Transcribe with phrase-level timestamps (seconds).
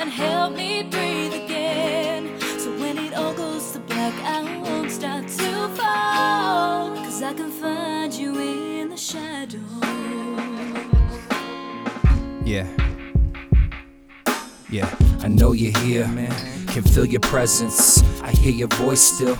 [0.00, 2.40] and help me breathe again.
[2.58, 6.96] So when it all goes to black, I won't start to fall.
[6.96, 9.60] Cause I can find you in the shadows.
[12.44, 12.66] Yeah.
[14.70, 14.88] Yeah,
[15.20, 16.66] I know you're here, man.
[16.68, 18.02] Can feel your presence.
[18.22, 19.36] I hear your voice still.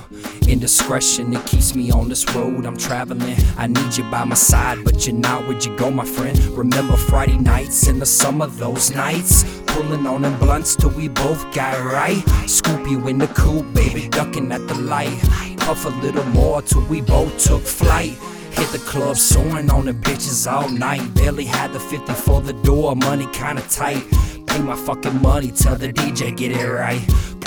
[0.50, 3.36] Indiscretion, it keeps me on this road I'm traveling.
[3.56, 6.36] I need you by my side, but you're not where'd you go, my friend.
[6.58, 9.44] Remember Friday nights in the summer, those nights?
[9.68, 12.20] Pulling on them blunts till we both got right.
[12.48, 15.16] Scoop you in the coupe, baby, ducking at the light.
[15.58, 18.18] Puff a little more till we both took flight.
[18.50, 21.14] Hit the club, soaring on the bitches all night.
[21.14, 24.04] Barely had the 50 for the door, money kinda tight.
[24.48, 27.00] Pay my fucking money, tell the DJ get it right.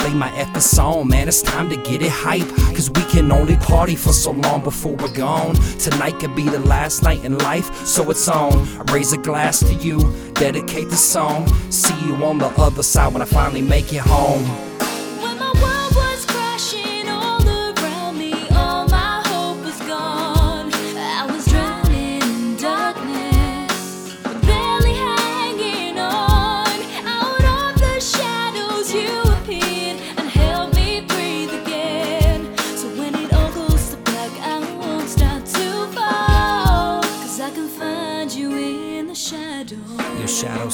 [0.03, 2.49] Play my effing song, man, it's time to get it hype.
[2.75, 5.55] Cause we can only party for so long before we're gone.
[5.79, 8.51] Tonight could be the last night in life, so it's on.
[8.79, 9.99] I raise a glass to you,
[10.33, 11.47] dedicate the song.
[11.71, 14.72] See you on the other side when I finally make it home.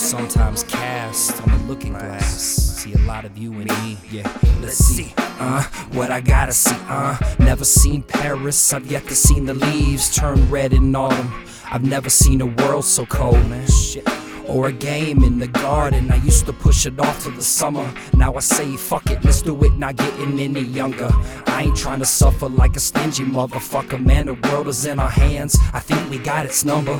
[0.09, 2.41] Sometimes cast on the looking glass.
[2.41, 4.27] See a lot of you in me, yeah.
[4.59, 7.15] Let's see, uh, what I gotta see, uh.
[7.37, 11.31] Never seen Paris, I've yet to seen the leaves turn red in autumn.
[11.71, 13.67] I've never seen a world so cold, man.
[13.67, 14.18] Shit.
[14.49, 16.11] Or a game in the garden.
[16.11, 17.87] I used to push it off to the summer.
[18.13, 21.11] Now I say, fuck it, let's do it, not getting any younger.
[21.45, 24.25] I ain't trying to suffer like a stingy motherfucker, man.
[24.25, 25.55] The world is in our hands.
[25.71, 26.97] I think we got its number.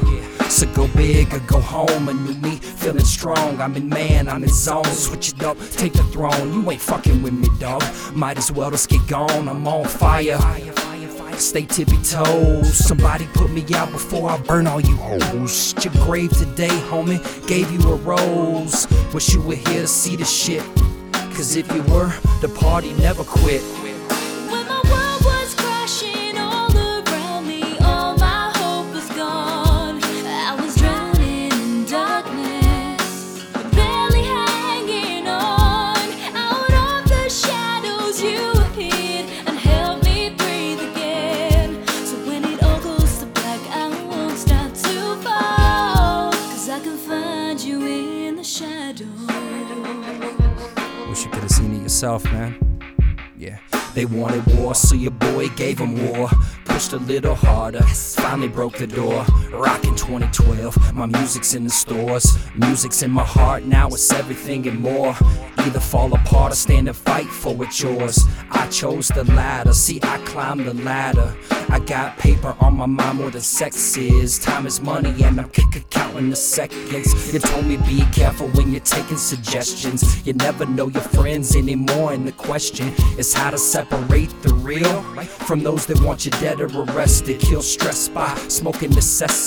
[0.47, 2.07] So go big or go home.
[2.07, 3.59] A new me, feeling strong.
[3.59, 4.85] I'm in man, I'm in zone.
[4.85, 6.53] Switch it up, take the throne.
[6.53, 7.83] You ain't fucking with me, dog.
[8.13, 9.49] Might as well just get gone.
[9.49, 10.37] I'm on fire.
[11.39, 12.73] Stay tippy toes.
[12.73, 15.73] Somebody put me out before I burn all you hoes.
[15.83, 17.19] Your grave today, homie.
[17.47, 18.87] Gave you a rose.
[19.13, 20.63] Wish you were here to see the shit.
[21.33, 23.63] Cause if you were, the party never quit.
[52.01, 52.55] Man.
[53.37, 53.57] Yeah.
[53.93, 56.29] They wanted war, so your boy gave them war.
[56.63, 59.25] Pushed a little harder, finally broke the door.
[59.51, 62.37] Rockin' 2012, my music's in the stores.
[62.55, 65.13] Music's in my heart, now it's everything and more.
[65.57, 68.25] Either fall apart or stand and fight for what's yours.
[68.51, 71.35] I chose the latter, see, I climbed the ladder.
[71.71, 74.39] I got paper on my mind more than sex is.
[74.39, 77.33] Time is money, and I'm kick counting the seconds.
[77.33, 80.25] You told me be careful when you're taking suggestions.
[80.25, 85.01] You never know your friends anymore, and the question is how to separate the real
[85.45, 87.39] from those that want you dead or arrested.
[87.39, 89.01] Kill stress by smoking the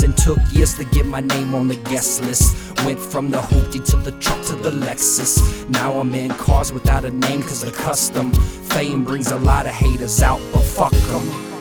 [0.05, 2.57] and took years to get my name on the guest list.
[2.85, 5.69] Went from the hoopty to the truck to the Lexus.
[5.71, 8.33] Now I'm in cars without a name, cause the custom.
[8.33, 11.52] Fame brings a lot of haters out, but fuck 'em.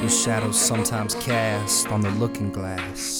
[0.00, 3.17] Your shadows sometimes cast on the looking glass.